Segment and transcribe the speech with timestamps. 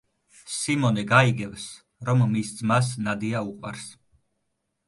[0.53, 1.67] სიმონე გაიგებს,
[2.09, 3.89] რომ მის ძმას ნადია უყვარს.